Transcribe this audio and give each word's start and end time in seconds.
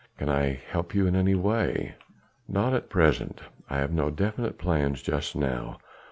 "Can 0.17 0.29
I 0.29 0.55
help 0.71 0.95
you 0.95 1.05
in 1.05 1.15
any 1.15 1.35
way?" 1.35 1.93
"Not 2.47 2.73
at 2.73 2.89
present; 2.89 3.39
I 3.69 3.77
have 3.77 3.91
no 3.93 4.09
definite 4.09 4.57
plans 4.57 5.03
just 5.03 5.35
now. 5.35 5.77